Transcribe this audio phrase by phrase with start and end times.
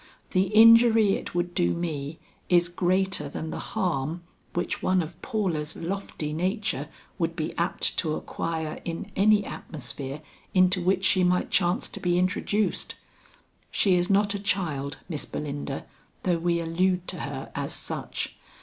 [0.31, 2.17] The injury it would do me
[2.49, 4.23] is greater than the harm,
[4.55, 6.89] which one of Paula's lofty nature
[7.19, 10.23] would be apt to acquire in any atmosphere
[10.55, 12.95] into which she might chance to be introduced.
[13.69, 15.85] She is not a child, Miss Belinda,
[16.23, 18.37] though we allude to her as such.